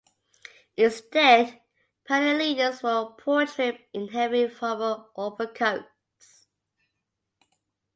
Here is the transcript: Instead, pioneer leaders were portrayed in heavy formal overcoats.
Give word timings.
Instead, 0.77 1.61
pioneer 2.07 2.35
leaders 2.39 2.81
were 2.81 3.13
portrayed 3.19 3.85
in 3.93 4.07
heavy 4.07 4.47
formal 4.47 5.11
overcoats. 5.15 6.47